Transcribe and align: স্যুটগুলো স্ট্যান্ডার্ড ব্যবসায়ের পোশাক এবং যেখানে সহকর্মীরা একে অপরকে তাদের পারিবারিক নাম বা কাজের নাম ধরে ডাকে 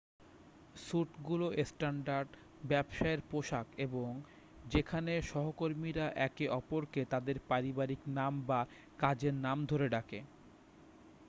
স্যুটগুলো 0.77 1.45
স্ট্যান্ডার্ড 1.65 2.29
ব্যবসায়ের 2.63 3.21
পোশাক 3.31 3.67
এবং 3.77 4.09
যেখানে 4.65 5.13
সহকর্মীরা 5.23 6.05
একে 6.27 6.45
অপরকে 6.51 7.01
তাদের 7.05 7.37
পারিবারিক 7.49 8.01
নাম 8.11 8.33
বা 8.47 8.59
কাজের 8.99 9.35
নাম 9.45 9.57
ধরে 9.65 9.87
ডাকে 9.89 10.19